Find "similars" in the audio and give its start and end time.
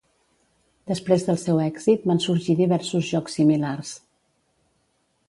3.41-3.93